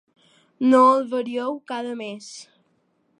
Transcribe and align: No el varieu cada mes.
No 0.71 0.79
el 0.93 1.05
varieu 1.11 1.53
cada 1.73 1.93
mes. 2.03 2.33